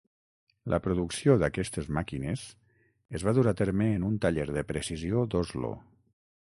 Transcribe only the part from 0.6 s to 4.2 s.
La producció d'aquestes màquines es va dur a terme en